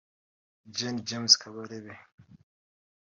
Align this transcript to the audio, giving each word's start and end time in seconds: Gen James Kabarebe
Gen 0.77 0.95
James 1.07 1.33
Kabarebe 1.41 1.95